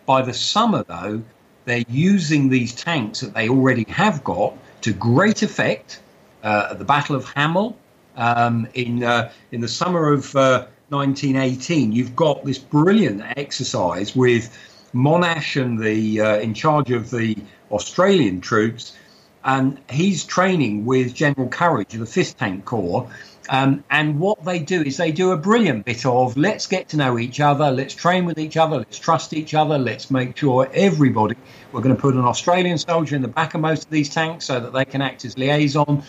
[0.05, 1.23] By the summer, though,
[1.67, 6.01] they're using these tanks that they already have got to great effect
[6.43, 7.79] uh, at the Battle of Hamel
[8.17, 11.93] um, in uh, in the summer of uh, 1918.
[11.93, 14.53] You've got this brilliant exercise with
[14.93, 17.37] Monash and the uh, in charge of the
[17.71, 18.97] Australian troops,
[19.45, 23.09] and he's training with General Courage of the Fifth Tank Corps
[23.49, 26.97] um, and what they do is they do a brilliant bit of let's get to
[26.97, 30.69] know each other, let's train with each other, let's trust each other, let's make sure
[30.73, 31.37] everybody,
[31.73, 34.47] we're going to put an Australian soldier in the back of most of these tanks
[34.47, 36.03] so that they can act as liaison,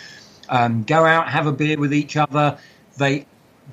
[0.50, 2.58] um, go out, have a beer with each other.
[2.98, 3.26] They,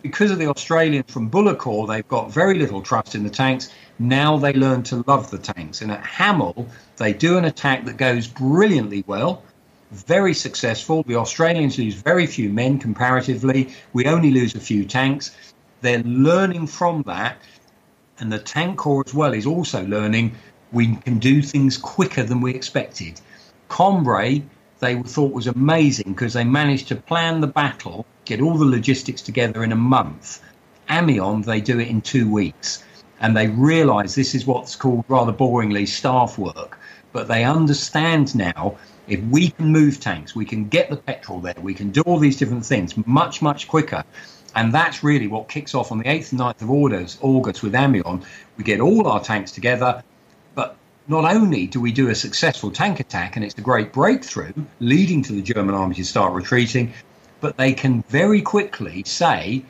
[0.02, 3.70] because of the Australians from Bullecourt, they've got very little trust in the tanks.
[3.98, 5.80] Now they learn to love the tanks.
[5.80, 9.42] And at Hamel, they do an attack that goes brilliantly well
[9.94, 11.02] very successful.
[11.04, 13.70] The Australians lose very few men comparatively.
[13.92, 15.34] We only lose a few tanks.
[15.80, 17.38] They're learning from that.
[18.18, 20.34] And the tank corps as well is also learning
[20.72, 23.20] we can do things quicker than we expected.
[23.68, 24.42] Cambrai,
[24.80, 29.22] they thought was amazing because they managed to plan the battle, get all the logistics
[29.22, 30.42] together in a month.
[30.90, 32.84] Amiens, they do it in two weeks.
[33.20, 36.78] And they realize this is what's called rather boringly staff work.
[37.12, 41.54] But they understand now if we can move tanks, we can get the petrol there,
[41.60, 44.04] we can do all these different things much, much quicker.
[44.54, 47.74] And that's really what kicks off on the 8th and 9th of August, August with
[47.74, 48.24] Amiens.
[48.56, 50.02] We get all our tanks together,
[50.54, 50.76] but
[51.08, 55.22] not only do we do a successful tank attack, and it's a great breakthrough leading
[55.24, 56.94] to the German army to start retreating,
[57.40, 59.64] but they can very quickly say,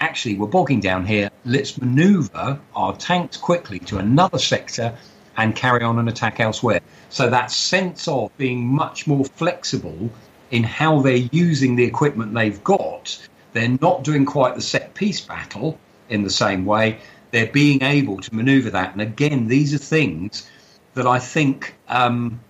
[0.00, 4.96] actually, we're bogging down here, let's maneuver our tanks quickly to another sector
[5.40, 6.80] and carry on an attack elsewhere.
[7.08, 10.10] So that sense of being much more flexible
[10.50, 13.18] in how they're using the equipment they've got,
[13.54, 15.78] they're not doing quite the set piece battle
[16.10, 16.98] in the same way.
[17.30, 18.92] They're being able to maneuver that.
[18.92, 20.48] And again, these are things
[20.94, 22.40] that I think um,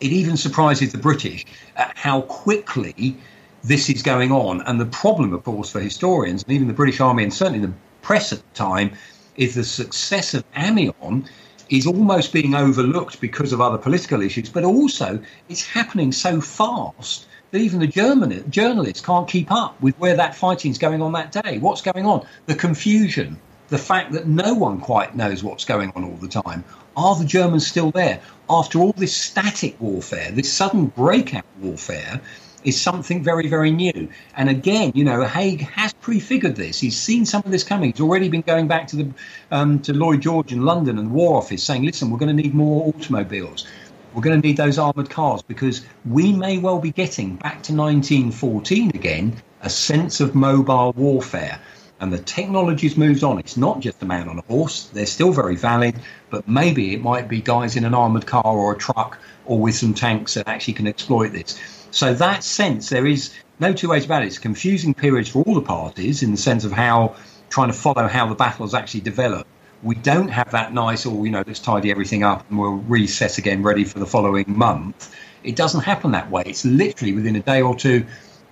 [0.00, 1.46] it even surprises the British
[1.76, 3.16] at how quickly
[3.62, 4.60] this is going on.
[4.62, 7.72] And the problem, of course, for historians and even the British Army and certainly the
[8.02, 8.92] press at the time
[9.36, 11.28] is the success of Amiens
[11.70, 17.26] is almost being overlooked because of other political issues, but also it's happening so fast
[17.50, 21.12] that even the German journalists can't keep up with where that fighting is going on
[21.12, 21.58] that day.
[21.58, 22.26] What's going on?
[22.46, 23.38] The confusion,
[23.68, 26.64] the fact that no one quite knows what's going on all the time.
[26.96, 28.20] Are the Germans still there?
[28.50, 32.20] After all this static warfare, this sudden breakout warfare,
[32.64, 34.08] is something very, very new.
[34.36, 36.80] And again, you know, Haig has prefigured this.
[36.80, 37.92] He's seen some of this coming.
[37.92, 39.10] He's already been going back to the
[39.50, 42.42] um, to Lloyd George in London and the War Office, saying, "Listen, we're going to
[42.42, 43.66] need more automobiles.
[44.14, 47.74] We're going to need those armoured cars because we may well be getting back to
[47.74, 51.60] 1914 again, a sense of mobile warfare."
[52.00, 53.38] and the technology's moved on.
[53.38, 55.94] It's not just a man on a horse, they're still very valid,
[56.28, 59.74] but maybe it might be guys in an armoured car or a truck or with
[59.74, 61.58] some tanks that actually can exploit this.
[61.94, 64.26] So that sense, there is no two ways about it.
[64.26, 67.14] It's a confusing period for all the parties in the sense of how
[67.50, 69.46] trying to follow how the battles actually develop.
[69.84, 72.78] We don't have that nice, or oh, you know, let's tidy everything up and we'll
[72.78, 75.14] reset again, ready for the following month.
[75.44, 76.42] It doesn't happen that way.
[76.46, 78.04] It's literally within a day or two,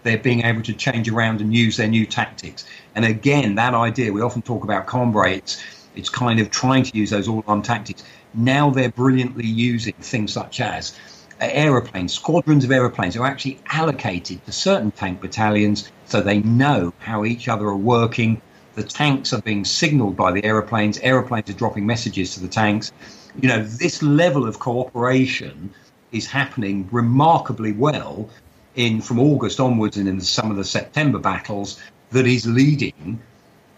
[0.04, 2.64] they're being able to change around and use their new tactics.
[2.94, 5.34] And again, that idea we often talk about Cambrai.
[5.34, 5.60] It's
[5.96, 8.04] it's kind of trying to use those all-arm tactics.
[8.34, 10.96] Now they're brilliantly using things such as
[11.50, 17.24] aeroplanes, squadrons of aeroplanes are actually allocated to certain tank battalions so they know how
[17.24, 18.40] each other are working.
[18.74, 22.92] The tanks are being signaled by the aeroplanes, aeroplanes are dropping messages to the tanks.
[23.40, 25.72] You know, this level of cooperation
[26.12, 28.28] is happening remarkably well
[28.74, 31.80] in from August onwards and in some of the September battles
[32.10, 33.20] that is leading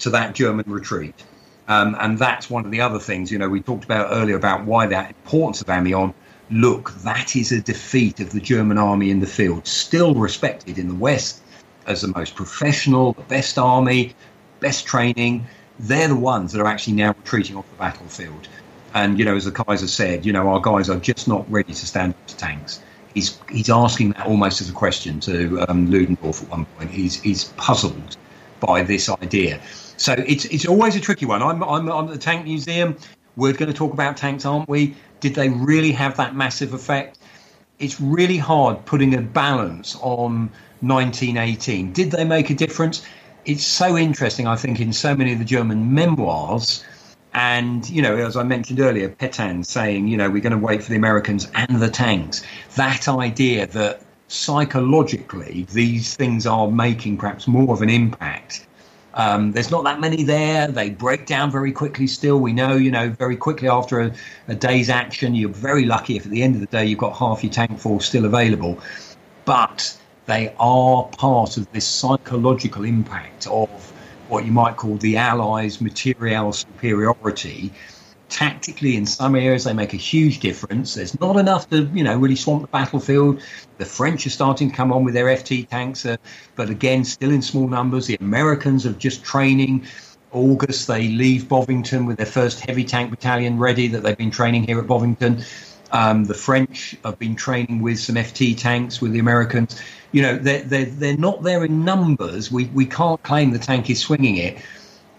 [0.01, 1.15] to that German retreat.
[1.69, 4.65] Um, and that's one of the other things, you know, we talked about earlier about
[4.65, 6.12] why that importance of Amiens
[6.51, 10.88] look, that is a defeat of the German army in the field, still respected in
[10.88, 11.40] the West
[11.86, 14.14] as the most professional, the best army,
[14.61, 15.47] best training.
[15.78, 18.49] They're the ones that are actually now retreating off the battlefield.
[18.95, 21.72] And, you know, as the Kaiser said, you know, our guys are just not ready
[21.72, 22.80] to stand up to tanks.
[23.12, 26.90] He's, he's asking that almost as a question to um, Ludendorff at one point.
[26.90, 28.16] He's, he's puzzled
[28.61, 29.61] by this idea.
[29.97, 31.42] So it's, it's always a tricky one.
[31.42, 32.97] I'm, I'm, I'm at the Tank Museum.
[33.37, 34.95] We're going to talk about tanks, aren't we?
[35.20, 37.18] Did they really have that massive effect?
[37.78, 41.93] It's really hard putting a balance on 1918.
[41.93, 43.05] Did they make a difference?
[43.45, 46.85] It's so interesting, I think, in so many of the German memoirs.
[47.35, 50.82] And, you know, as I mentioned earlier, Petain saying, you know, we're going to wait
[50.82, 52.45] for the Americans and the tanks.
[52.76, 58.66] That idea that psychologically these things are making perhaps more of an impact
[59.15, 60.69] um, there's not that many there.
[60.69, 62.39] They break down very quickly still.
[62.41, 64.12] We know, you know, very quickly after a,
[64.49, 67.17] a day's action, you're very lucky if at the end of the day you've got
[67.17, 68.81] half your tank force still available.
[69.45, 69.97] But
[70.27, 73.69] they are part of this psychological impact of
[74.29, 77.73] what you might call the Allies' material superiority
[78.29, 80.95] tactically in some areas they make a huge difference.
[80.95, 83.41] There's not enough to you know really swamp the battlefield.
[83.79, 86.16] The French are starting to come on with their FT tanks, uh,
[86.57, 88.07] but again still in small numbers.
[88.07, 89.87] The Americans are just training.
[90.33, 94.64] August they leave Bovington with their first heavy tank battalion ready that they've been training
[94.64, 95.45] here at Bovington.
[95.93, 99.81] Um, the French have been training with some FT tanks with the Americans.
[100.11, 102.51] You know, they're, they're, they're not there in numbers.
[102.51, 104.59] We, we can't claim the tank is swinging it,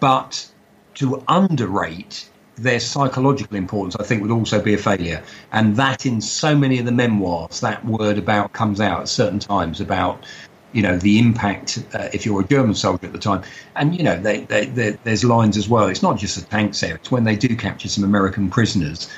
[0.02, 0.52] but
[0.96, 5.24] to underrate their psychological importance, I think, would also be a failure.
[5.52, 9.40] And that, in so many of the memoirs, that word about comes out at certain
[9.40, 10.26] times about,
[10.72, 13.44] you know, the impact uh, if you're a German soldier at the time.
[13.76, 15.88] And you know, they, they, they, there's lines as well.
[15.88, 19.10] It's not just the tanks there; it's when they do capture some American prisoners.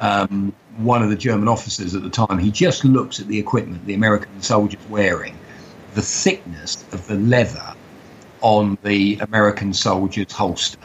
[0.00, 3.86] Um, one of the German officers at the time, he just looks at the equipment
[3.86, 5.38] the American soldiers wearing,
[5.94, 7.74] the thickness of the leather
[8.40, 10.78] on the American soldier's holster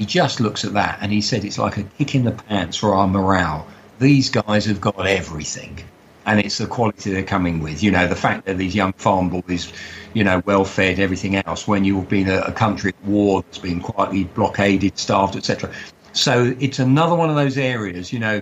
[0.00, 2.78] he just looks at that and he said it's like a kick in the pants
[2.78, 3.66] for our morale.
[3.98, 5.78] These guys have got everything.
[6.24, 7.82] And it's the quality they're coming with.
[7.82, 9.70] You know, the fact that these young farm boys,
[10.14, 13.58] you know, well fed, everything else, when you've been a, a country at war that's
[13.58, 15.70] been quietly blockaded, starved, etc.
[16.14, 18.40] So it's another one of those areas, you know,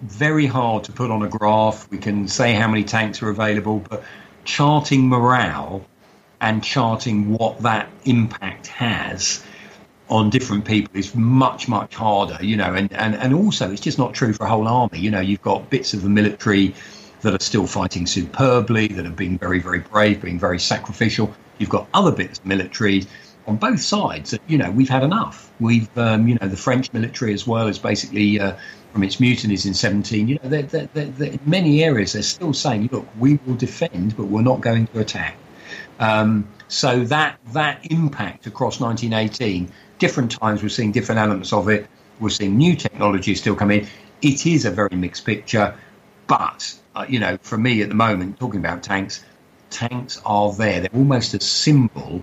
[0.00, 1.90] very hard to put on a graph.
[1.90, 4.02] We can say how many tanks are available, but
[4.44, 5.84] charting morale
[6.40, 9.44] and charting what that impact has
[10.08, 13.98] on different people is much much harder you know and, and and also it's just
[13.98, 16.74] not true for a whole army you know you've got bits of the military
[17.22, 21.70] that are still fighting superbly that have been very very brave being very sacrificial you've
[21.70, 23.04] got other bits of military
[23.48, 26.92] on both sides that you know we've had enough we've um, you know the french
[26.92, 28.56] military as well is basically uh,
[28.96, 30.26] from its mutinies in 17.
[30.26, 34.16] You know, they're, they're, they're, in many areas they're still saying, look, we will defend,
[34.16, 35.36] but we're not going to attack.
[36.00, 41.86] Um, so that that impact across 1918, different times we're seeing different elements of it.
[42.18, 43.86] We're seeing new technology still come in.
[44.22, 45.74] It is a very mixed picture,
[46.26, 49.24] but uh, you know, for me at the moment, talking about tanks,
[49.70, 50.80] tanks are there.
[50.80, 52.22] They're almost a symbol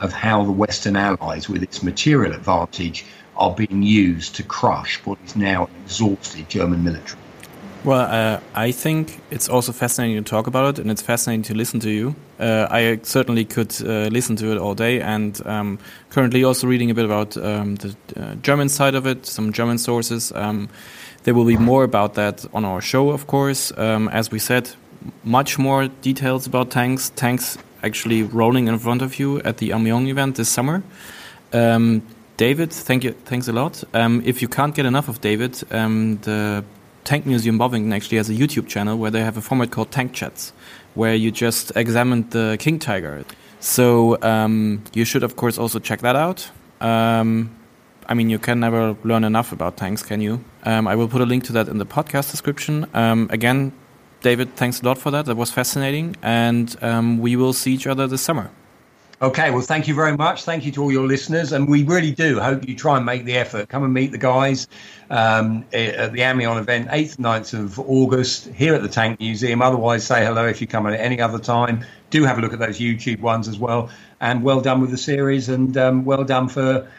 [0.00, 3.04] of how the Western Allies, with its material advantage,
[3.36, 7.20] are being used to crush what is now an exhausted German military.
[7.84, 11.54] Well, uh, I think it's also fascinating to talk about it, and it's fascinating to
[11.54, 12.16] listen to you.
[12.40, 15.78] Uh, I certainly could uh, listen to it all day, and um,
[16.08, 19.76] currently also reading a bit about um, the uh, German side of it, some German
[19.76, 20.32] sources.
[20.32, 20.70] Um,
[21.24, 23.70] there will be more about that on our show, of course.
[23.76, 24.70] Um, as we said,
[25.22, 27.10] much more details about tanks.
[27.16, 30.82] Tanks actually rolling in front of you at the Amiens event this summer.
[31.52, 32.00] Um,
[32.38, 33.84] David, thank you, thanks a lot.
[33.92, 36.64] Um, if you can't get enough of David, the
[37.04, 40.14] Tank Museum Bovington actually has a YouTube channel where they have a format called Tank
[40.14, 40.52] Chats,
[40.94, 43.24] where you just examine the King Tiger.
[43.60, 46.50] So um, you should, of course, also check that out.
[46.80, 47.54] Um,
[48.08, 50.44] I mean, you can never learn enough about tanks, can you?
[50.64, 52.86] Um, I will put a link to that in the podcast description.
[52.94, 53.72] Um, again,
[54.22, 55.26] David, thanks a lot for that.
[55.26, 56.16] That was fascinating.
[56.22, 58.50] And um, we will see each other this summer.
[59.22, 60.42] Okay, well, thank you very much.
[60.42, 61.52] Thank you to all your listeners.
[61.52, 63.68] And we really do hope you try and make the effort.
[63.68, 64.66] Come and meet the guys
[65.08, 69.62] um, at the Amiens event, 8th 9th of August, here at the Tank Museum.
[69.62, 71.84] Otherwise, say hello if you come at any other time.
[72.10, 73.88] Do have a look at those YouTube ones as well.
[74.20, 76.90] And well done with the series, and um, well done for,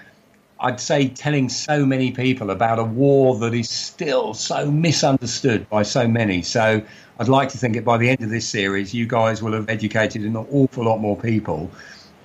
[0.59, 5.84] I'd say, telling so many people about a war that is still so misunderstood by
[5.84, 6.43] so many.
[6.43, 6.82] So
[7.20, 9.70] I'd like to think that by the end of this series, you guys will have
[9.70, 11.70] educated an awful lot more people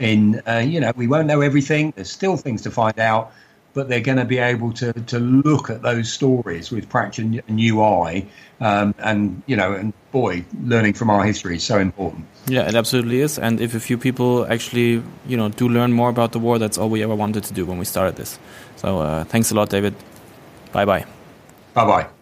[0.01, 1.93] in uh, you know we won't know everything.
[1.95, 3.33] There's still things to find out
[3.75, 7.53] but they're going to be able to to look at those stories with practice a
[7.53, 8.27] new eye
[8.61, 12.25] um, and you know and boy learning from our history is so important.
[12.47, 13.39] Yeah it absolutely is.
[13.39, 16.79] And if a few people actually you know do learn more about the war that's
[16.79, 18.39] all we ever wanted to do when we started this.
[18.77, 19.95] So uh, thanks a lot david.
[20.73, 21.05] Bye bye
[21.75, 22.20] bye bye